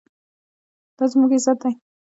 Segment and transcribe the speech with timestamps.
[0.97, 1.71] دا زموږ عزت دی؟